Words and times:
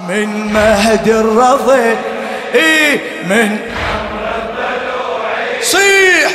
من 0.00 0.52
مهد 0.52 1.08
الرضي 1.08 1.96
إيه 2.54 3.22
من 3.22 3.58
صيح. 5.62 6.30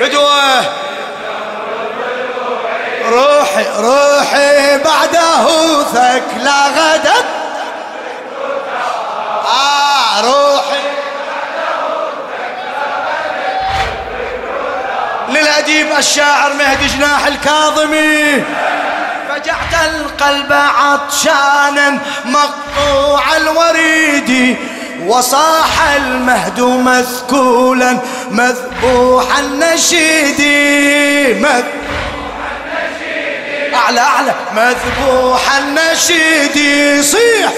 فدوة. 0.00 0.60
روحي 3.04 3.64
روحي 3.78 4.78
بعده 4.78 5.82
ثكلى 5.82 6.54
غدت 6.76 7.24
آه 9.46 10.20
روحي. 10.20 10.78
للأديب 15.28 15.86
الشاعر 15.98 16.52
مهدي 16.52 16.86
جناح 16.86 17.26
الكاظمي. 17.26 18.44
فجعت 19.38 19.74
القلب 19.94 20.52
عطشانا 20.52 21.98
مقطوع 22.24 23.36
الوريد 23.36 24.56
وصاح 25.06 25.90
المهد 25.96 26.60
مثكولا 26.60 27.98
مذبوح 28.30 29.38
النشيد 29.38 30.40
أعلى 33.74 34.00
أعلى 34.00 34.34
مذبوح 34.54 35.56
النشيد 35.56 36.54
صيح. 37.02 37.52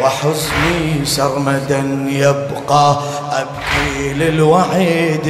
وحزني 0.00 1.04
سرمدا 1.04 2.06
يبقى 2.08 2.96
أبكي 3.32 4.12
للوعيد 4.14 5.28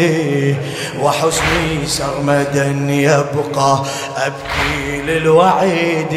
وحزني 1.00 1.86
سرمدا 1.86 2.66
يبقى. 2.88 3.84
أبكي 4.16 5.02
للوعيد 5.06 6.14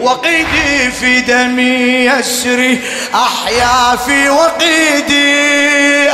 وقيدي 0.00 0.90
في 1.00 1.20
دمي 1.20 2.04
يسري 2.06 2.78
أحيا 3.14 3.96
في 3.96 4.28
وقيدي 4.28 6.10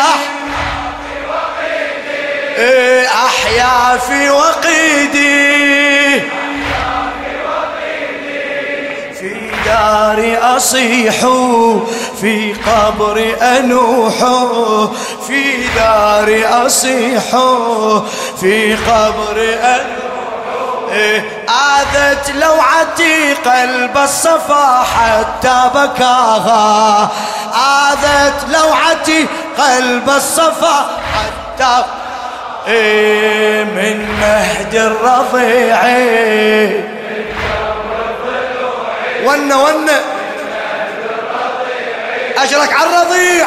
أحيا 3.07 3.99
في 3.99 4.31
وقيدي. 4.31 5.82
داري 9.65 10.37
أصيح 10.37 11.15
في 12.21 12.55
قبري 12.67 13.35
أنوح 13.35 14.15
في 15.27 15.69
داري 15.77 16.47
أصيح 16.47 17.23
في 18.41 18.75
قبري 18.75 19.55
أنوح. 19.55 20.03
آذت 21.49 22.31
لوعتي 22.31 23.35
قلب 23.35 23.97
الصفا 23.97 24.83
حتى 24.83 25.71
بكاها. 25.75 27.09
آذت 27.55 28.47
لوعتي 28.53 29.27
قلب 29.59 30.11
الصفا 30.17 30.91
حتى 31.15 31.85
إيه 32.67 33.65
من 33.65 34.07
مهد 34.21 34.75
الرضيع. 34.75 35.81
ون 39.25 39.53
ون. 39.53 39.89
أجرك 42.39 42.73
على 42.73 42.91
الرضيع. 42.91 43.47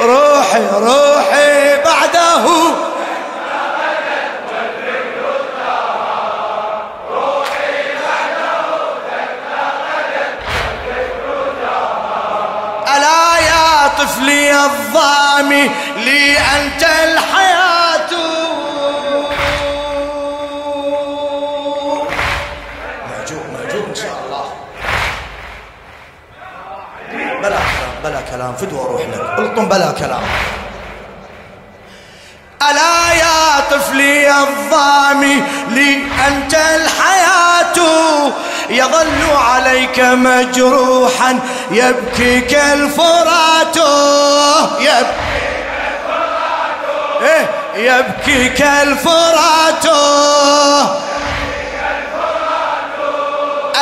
روحي 0.00 0.66
روحي 0.72 1.76
بعده. 1.84 2.44
ألا 12.96 13.38
يا 13.38 13.88
طفلي 13.98 14.52
الظامي 14.52 15.70
لي 15.96 16.38
أنت 16.38 16.82
الحياة. 16.82 17.61
كلام 28.42 28.54
بلا 28.54 28.54
كلام 28.54 28.54
فدوى 28.54 28.80
روح 28.80 29.02
لك 29.02 29.38
الطم 29.38 29.68
بلا 29.68 29.92
كلام. 29.98 30.22
ألا 32.62 33.12
يا 33.14 33.60
طفلي 33.70 34.30
الظامي 34.30 35.42
لي 35.68 36.02
أنت 36.28 36.54
الحياة. 36.54 37.78
يظل 38.70 39.36
عليك 39.36 40.00
مجروحا 40.00 41.40
يبكيك 41.70 42.54
الفرات. 42.54 43.76
يبكيك 44.78 45.70
الفرات. 45.86 46.82
إيه 47.22 47.48
يبكيك 47.76 48.62
الفرات. 48.62 49.86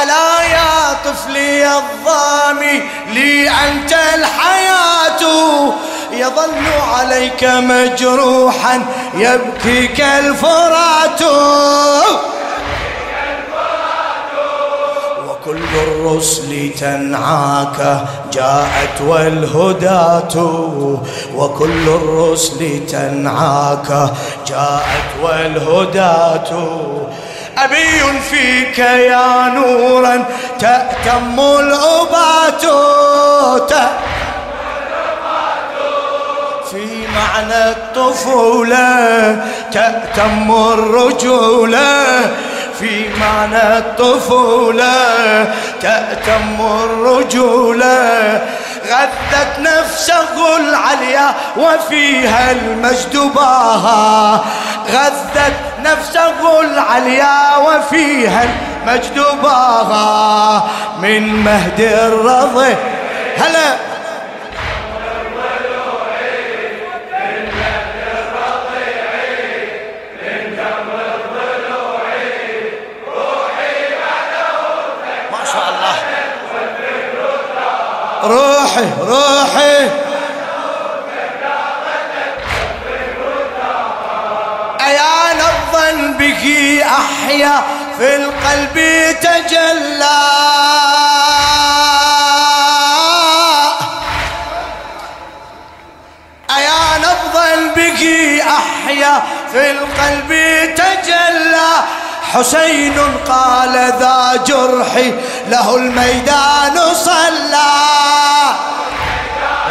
ألا 0.03 0.43
يا 0.43 0.97
طفلي 1.05 1.67
الظامي 1.67 2.90
لي 3.15 3.51
أنت 3.51 3.93
الحياة 4.15 5.23
يظل 6.13 6.67
عليك 6.95 7.45
مجروحا 7.45 8.83
يبكيك 9.15 10.01
الفرات. 10.01 11.23
وكل 15.29 15.69
الرسل 15.87 16.71
تنعاك 16.81 18.07
جاءت 18.33 19.01
والهداة. 19.07 20.37
وكل 21.37 21.89
الرسل 21.89 22.87
تنعاك 22.87 24.11
جاءت 24.47 25.11
والهداة. 25.23 26.51
أبي 27.65 28.21
فيك 28.31 28.79
يا 28.79 29.53
نورا 29.55 30.25
تأتم 30.61 31.41
الأبات 31.41 32.65
في 36.71 37.07
معنى 37.15 37.71
الطفولة 37.71 39.37
تأتم 39.73 40.51
الرجولة. 40.73 42.31
في 42.81 43.09
معنى 43.21 43.79
الطفولة 43.79 45.55
تأتم 45.81 46.61
الرجولة. 46.85 48.41
غذت 48.91 49.59
نفسه 49.59 50.57
العليا 50.57 51.35
وفيها 51.57 52.51
المجد 52.51 53.17
باها. 53.35 54.45
غذت 54.93 55.53
نفسه 55.85 56.61
العليا 56.61 57.57
وفيها 57.57 58.45
المجد 58.45 59.25
باها 59.43 60.63
من 61.03 61.45
مهد 61.45 61.81
الرضي 61.81 62.77
هلا. 63.39 63.91
روحي 78.25 78.89
روحي. 79.01 80.00
أحيا 87.11 87.63
في 87.99 88.17
القلب 88.17 88.77
تجلى. 89.21 90.21
أيا 96.57 96.99
نبضا 96.99 97.75
به 97.77 98.03
أحيا 98.59 99.23
في 99.53 99.71
القلب 99.71 100.31
تجلى. 100.75 101.71
حسين 102.35 102.99
قال 103.29 103.73
ذا 103.73 104.45
جرحي 104.47 105.15
له 105.49 105.77
الميدان 105.77 106.95
صلى. 106.95 107.73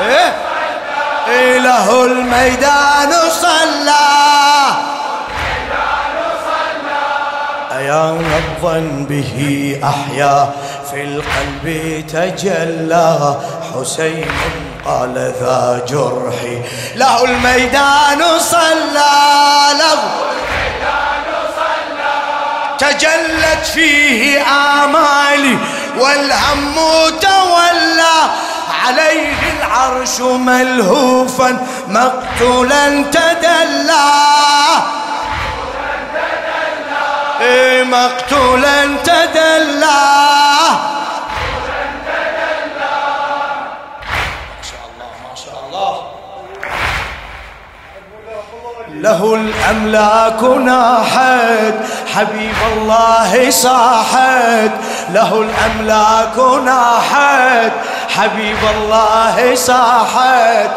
إيه؟ 0.01 0.33
إيه 1.27 1.57
له 1.57 2.05
الميدان 2.05 3.13
صلى. 3.41 4.28
نبضا 7.93 9.05
به 9.09 9.75
أحيا. 9.83 10.49
في 10.91 11.03
القلب 11.03 12.03
تجلى. 12.07 13.35
حسين 13.75 14.31
قال 14.85 15.13
ذا 15.13 15.85
جرحي 15.87 16.61
له 16.95 17.25
الميدان 17.25 18.39
صلى. 18.39 19.11
له 19.79 19.99
تجلت 22.77 23.65
فيه 23.73 24.41
آمالي 24.41 25.57
والهم 25.99 26.75
تولى. 27.21 28.29
عليه 28.85 29.33
العرش 29.59 30.19
ملهوفا 30.21 31.57
مقتولا 31.87 33.03
تدلى. 33.11 34.09
مقتولا 37.83 38.85
تدلى. 39.03 40.29
له 48.89 49.35
الأملاك 49.35 50.43
ناحت 50.43 51.73
حبيب 52.15 52.55
الله 52.73 53.49
صاحت. 53.49 54.71
له 55.09 55.31
الأملاك 55.41 56.37
ناحت 56.63 57.71
حبيب 58.17 58.57
الله 58.75 59.55
صاحت. 59.55 60.69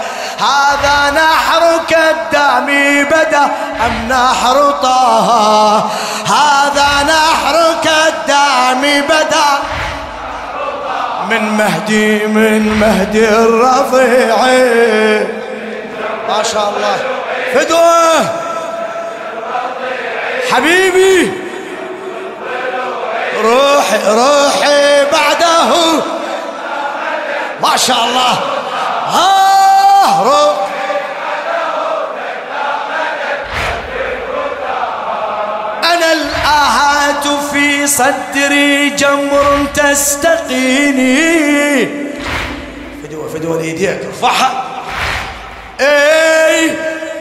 هذا 0.42 1.10
نحر 1.10 1.80
كالدم 1.88 2.66
بدا 3.08 3.44
أم 3.86 4.08
نحر 4.08 4.70
طه؟ 4.82 5.78
هذا 6.26 6.88
نحر 7.02 7.74
كالدم 7.84 9.06
بدا. 9.06 9.50
من 11.30 11.56
مهدي 11.56 12.26
من 12.26 12.78
مهدي 12.80 13.28
الرضيع 13.28 14.36
ما 16.28 16.42
شاء 16.42 16.72
الله. 16.76 16.96
فدوة. 17.54 18.30
حبيبي. 20.52 21.32
روحي 23.44 23.98
روحي 24.08 25.04
بعده. 25.12 25.72
ما 27.62 27.76
شاء 27.76 28.04
الله. 28.04 28.38
ها. 29.12 29.51
أنا 35.84 36.12
الآهات 36.12 37.28
في 37.52 37.86
صدري 37.86 38.90
جمر 38.90 39.66
تستقيني. 39.74 41.22
فدوة 43.02 43.28
فدوة 43.28 43.56
لإيديك 43.56 44.00
ارفعها. 44.06 44.64
إي 45.80 46.70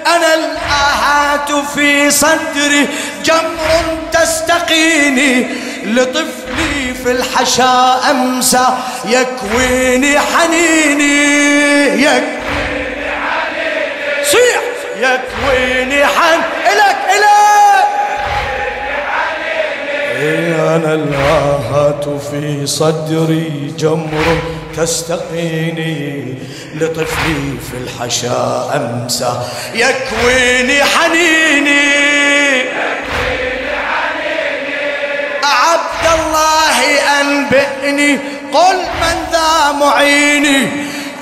أنا 0.07 0.33
الآهات 0.33 1.51
في 1.75 2.11
صدري 2.11 2.87
جمر 3.25 3.97
تستقيني. 4.13 5.47
لطفلي 5.85 6.93
في 7.03 7.11
الحشا 7.11 8.01
أمسى 8.11 8.77
يكويني 9.05 10.19
حنيني 10.19 11.21
يكويني 12.03 12.40
يكويني 15.51 16.05
حن. 16.05 16.39
إلك 16.65 16.97
إلك 17.15 17.87
أنا 20.75 20.93
الآهات 20.93 22.05
في 22.31 22.67
صدري 22.67 23.73
جمر 23.79 24.37
تستقيني 24.77 26.33
لطفلي 26.75 27.57
في 27.71 27.77
الحشا 27.77 28.71
أمسى. 28.75 29.41
يكويني 29.73 30.83
حنيني. 30.83 31.91
عبد 35.43 36.19
الله 36.19 36.79
أنبئني. 37.21 38.19
قل 38.53 38.77
من 38.77 39.17
ذا 39.31 39.71
معيني. 39.71 40.67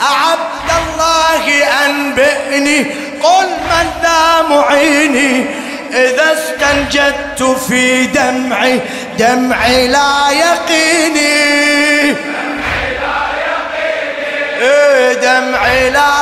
عبد 0.02 0.70
الله 0.82 1.46
أنبئني. 1.86 3.09
قل 3.24 3.48
من 3.48 3.88
ذا 4.02 4.42
معيني 4.50 5.46
إذا 5.92 6.34
استنجدت 6.34 7.44
في 7.68 8.06
دمعي 8.06 8.82
دمعي 9.20 9.88
لا 9.88 10.30
يقيني. 10.32 12.16
إيه 14.62 15.14
دمعي 15.14 15.90
لا 15.90 16.14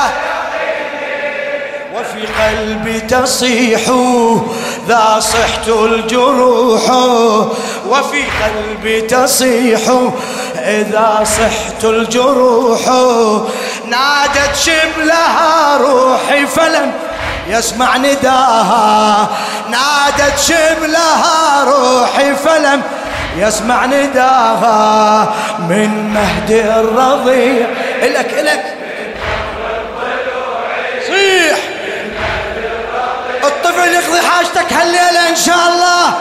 وفي 1.95 2.27
قلبي 2.43 2.99
تصيح 2.99 3.81
ذا 4.87 5.19
صحت 5.19 5.67
الجروح. 5.67 6.89
وفي 7.87 8.23
قلبي 8.23 9.01
تصيح 9.01 9.81
إذا 10.55 11.23
صحت 11.23 11.83
الجروح. 11.83 12.81
نادت 13.89 14.55
شبلها 14.55 15.77
روحي 15.77 16.47
فلم 16.47 16.93
يسمع 17.47 17.97
نداها. 17.97 19.27
نادت 19.69 20.39
شبلها 20.39 21.63
روحي 21.63 22.35
فلم 22.35 22.81
يسمع 23.37 23.85
نداها. 23.85 25.33
من 25.59 26.13
مهدي 26.13 26.61
الرضيع 26.61 27.67
إلك 28.01 28.33
إلك. 28.33 28.77
صيح. 31.07 31.57
الطفل 33.43 33.87
يقضي 33.87 34.21
حاجتك 34.27 34.73
هالليلة 34.73 35.29
إن 35.29 35.35
شاء 35.35 35.67
الله. 35.67 36.13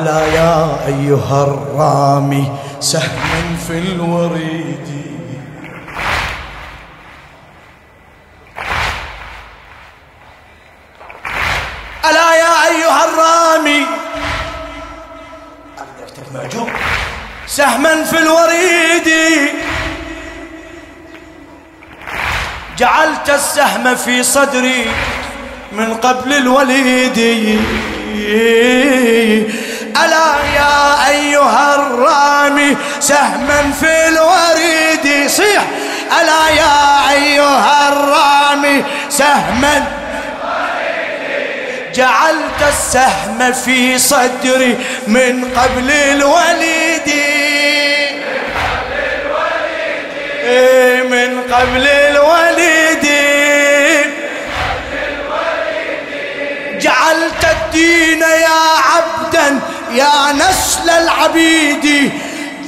ألا 0.00 0.26
يا 0.26 0.86
أيها 0.86 1.44
الرامي 1.44 2.52
سهما 2.80 3.56
في 3.66 3.78
الوريد. 3.78 4.88
ألا 12.04 12.34
يا 12.34 12.54
أيها 12.70 13.04
الرامي. 13.04 13.86
سهما 17.46 18.04
في 18.04 18.18
الوريد. 18.18 19.08
جعلت 22.78 23.30
السهم 23.30 23.94
في 23.94 24.22
صدري 24.22 24.86
من 25.72 25.94
قبل 25.94 26.32
الوليد. 26.32 27.18
ألا 30.04 30.30
يا 30.56 31.08
أيها 31.08 31.74
الرامي 31.74 32.76
سهما 33.00 33.72
في 33.80 34.08
الوريد 34.08 35.30
صيح. 35.30 35.62
ألا 36.20 36.48
يا 36.48 37.10
أيها 37.12 37.88
الرامي 37.88 38.84
سهما 39.08 39.84
جعلت 41.94 42.62
السهم 42.68 43.52
في 43.52 43.98
صدري 43.98 44.78
من 45.06 45.44
قبل 45.56 45.90
الوليد. 45.90 47.10
من 51.10 51.42
قبل 51.52 51.86
الوليد. 51.88 53.06
جعلت 56.80 57.44
الدين 57.44 58.20
يا 58.20 58.60
عبدا 58.92 59.60
يا 59.92 60.32
نسل 60.32 60.90
العبيد 60.90 62.12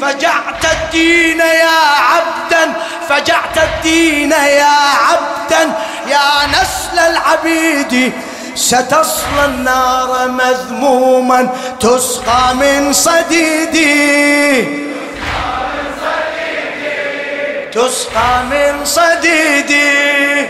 فجعت 0.01 0.65
الدين 0.65 1.39
يا 1.39 1.81
عبدا 2.11 2.73
فجعت 3.09 3.59
الدين 3.59 4.31
يا 4.33 4.77
عبدا. 5.09 5.73
يا 6.09 6.47
نسل 6.47 6.99
العبيد 6.99 8.13
ستصلى 8.55 9.45
النار 9.45 10.29
مذموما 10.29 11.49
تسقى 11.81 12.55
من 12.55 12.93
صديدي. 12.93 14.63
تسقى 17.73 18.43
من 18.51 18.85
صديدي. 18.85 20.49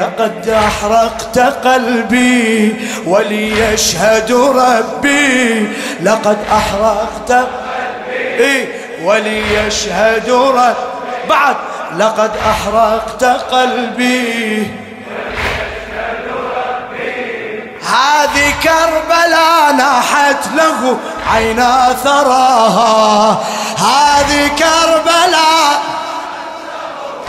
لقد 0.00 0.48
أحرقت 0.48 1.38
قلبي 1.38 2.76
وليشهد 3.06 4.32
ربي. 4.32 5.68
لقد 6.02 6.38
أحرقت 6.52 7.32
قلبي 7.32 8.68
وليشهد 9.04 10.30
ربي. 10.30 10.90
بعد 11.28 11.56
لقد 11.98 12.30
أحرقت 12.36 13.24
قلبي 13.24 14.66
هذه 17.90 18.54
كربلاء 18.62 19.72
ناحت 19.76 20.46
له 20.56 20.98
عينا 21.34 21.96
ثراها 22.04 23.40
هذه 23.78 24.48
كربلاء 24.58 25.80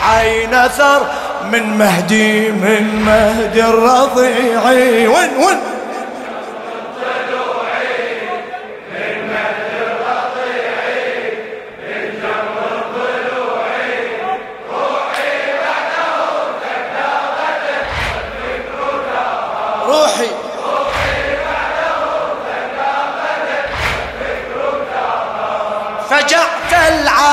عين 0.09 0.67
ثر 0.67 1.01
من 1.51 1.77
مهدي 1.77 2.51
من 2.51 3.03
مهدي 3.05 3.63
الرضيع 3.63 4.63
وين 5.09 5.37
وين؟ 5.37 5.71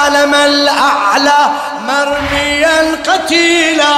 العالم 0.09 0.35
الأعلى 0.35 1.51
قتيلا 3.07 3.95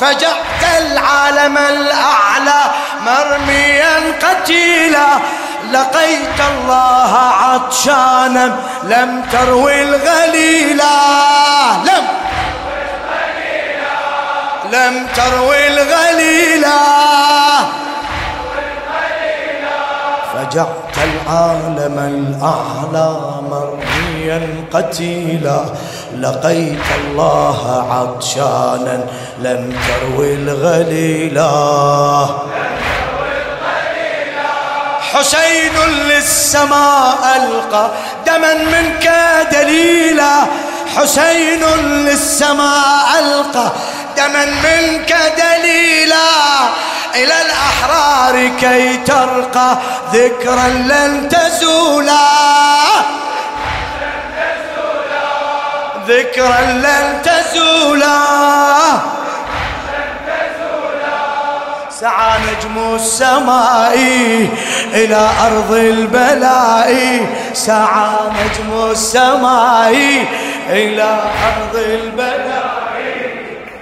فجعت 0.00 0.62
العالم 0.78 1.58
الأعلى 1.58 2.62
مرميا 3.06 3.96
قتيلا. 4.22 5.06
لقيت 5.72 6.40
الله 6.50 7.12
عطشانا 7.16 8.56
لم 8.82 9.22
تروي 9.32 9.82
الغليلا. 9.82 10.96
لم 11.84 12.04
لم 14.72 15.06
تروي 15.16 15.66
الغليلا. 15.68 16.80
فجعت 20.34 20.96
العالم 20.96 21.98
الأعلى 21.98 23.08
مرميا 23.50 23.89
قتيلا 24.72 25.64
لقيت 26.18 26.86
الله 27.00 27.60
عطشانا 27.90 29.04
لم 29.38 29.76
تروي 29.88 30.34
الغليلا 30.34 31.50
حسين 35.12 35.76
للسماء 36.08 37.18
ألقى 37.36 37.90
دما 38.26 38.54
منك 38.54 39.12
دليلا. 39.52 40.34
حسين 40.96 41.62
للسماء 42.06 43.06
ألقى 43.18 43.72
دما 44.16 44.44
منك 44.44 45.14
دليلا. 45.36 46.30
إلى 47.14 47.34
الأحرار 47.46 48.50
كي 48.60 48.96
ترقى 48.96 49.78
ذكرا 50.12 50.68
لن 50.68 51.28
تزولا. 51.28 52.28
ذكرا 56.10 56.60
لن 56.60 57.22
تزولا. 57.22 58.20
سعى 62.00 62.38
نجم 62.40 62.94
السماء 62.94 63.94
إلى 64.94 65.28
أرض 65.46 65.72
البلاء. 65.72 66.90
سعى 67.52 68.10
نجم 68.28 68.90
السماء 68.90 69.94
إلى 70.68 71.18
أرض 71.48 71.76
البلاء. 71.76 72.70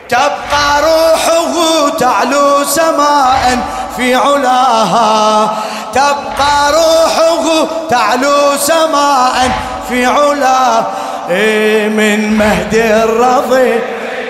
تبقى 0.08 0.82
روحه 0.82 1.54
تعلو 1.98 2.64
سماء 2.64 3.58
في 3.96 4.14
علاها. 4.14 5.50
تبقى 5.92 6.72
روحه 6.72 7.66
تعلو 7.90 8.56
سماء 8.56 9.50
في 9.88 10.06
علا 10.06 10.84
إيه 11.30 11.88
من 11.88 12.38
مهدي 12.38 12.94
الرضي. 12.94 13.80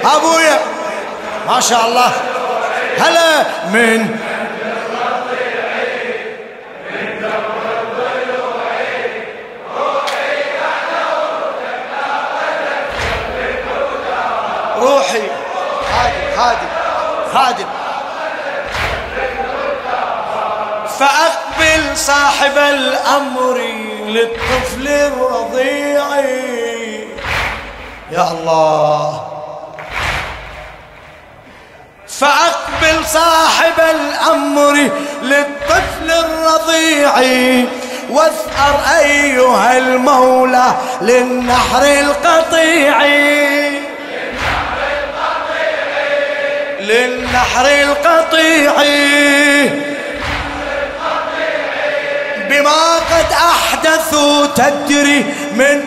أبويا 0.05 0.59
ما 1.49 1.61
شاء 1.61 1.87
الله. 1.87 2.13
هلا 2.99 3.43
من 3.73 4.19
روحي. 14.81 15.23
خادم 16.37 16.69
خادم 17.35 17.67
فأقبل 20.99 21.97
صاحب 21.97 22.59
الأمر 22.59 23.59
للطفل 24.07 24.89
الرضيع 24.89 26.05
يا 28.11 28.33
الله. 28.33 29.25
فأقبل 32.09 33.07
صاحب 33.07 33.81
الأمر 33.81 34.91
للطفل 35.23 36.11
الرضيع 36.11 37.13
واثأر 38.11 38.81
أيها 38.99 39.79
المولى 39.79 40.75
للنحر 41.01 41.83
القطيع. 41.83 43.03
للنحر 46.81 47.67
القطيع. 47.67 48.73
بما 52.49 52.97
قد 52.97 53.33
أحدثوا 53.33 54.47
تدري 54.47 55.25
من 55.53 55.85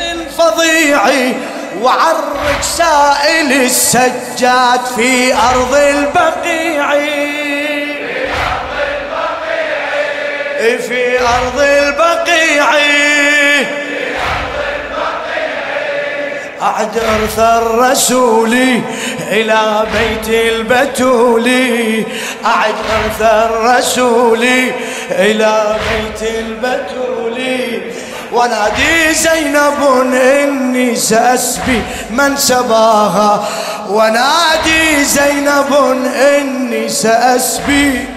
الفظيع 0.00 1.08
وعرج 1.82 2.60
سائل 2.62 3.52
السجاد 3.52 4.80
في 4.96 5.34
أرض 5.34 5.74
البقيع. 5.74 6.90
في 10.78 11.20
أرض 11.20 11.60
البقيع. 11.60 12.66
أعد 16.62 16.98
إرث 16.98 17.38
الرسول 17.38 18.52
إلى 19.30 19.86
بيت 19.92 20.28
البتول. 20.28 21.48
أعد 22.44 22.74
إرث 22.74 23.22
الرسول 23.22 24.44
إلى 25.10 25.76
بيت 25.88 26.30
البتول. 26.30 27.38
ونادي 28.32 29.14
زينب 29.14 30.10
إني 30.14 30.96
سأسبي 30.96 31.82
من 32.10 32.36
سباها. 32.36 33.48
ونادي 33.88 35.04
زينب 35.04 35.72
إني 36.38 36.88
سأسبي 36.88 38.08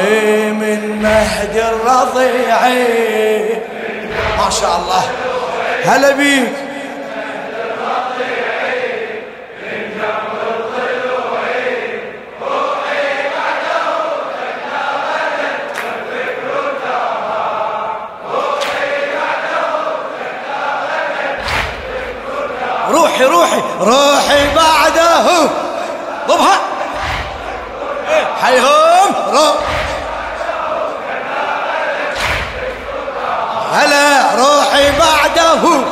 إيه 0.00 0.52
من 0.52 1.02
مهد 1.02 1.56
الرضيع. 1.56 2.60
ما 4.38 4.50
شاء 4.50 4.80
الله. 4.80 5.04
هلا 5.84 6.10
بيك. 6.10 6.63
روحي 23.22 23.26
روحي 23.26 23.62
روحي 23.80 24.54
بعده. 24.54 25.48
ضبها. 26.28 26.58
حيهم 28.42 29.14
روح 29.32 29.54
هلا 33.72 34.34
روحي 34.34 34.90
بعده. 34.98 35.84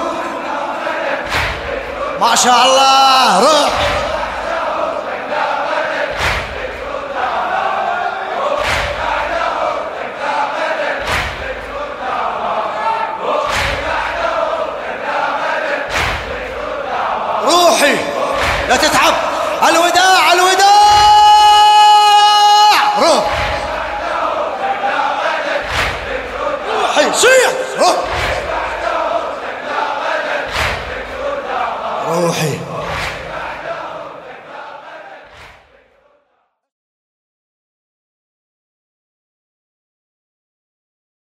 ما 2.21 2.37
شاء 2.37 2.65
الله 2.67 3.41
روح. 3.41 3.71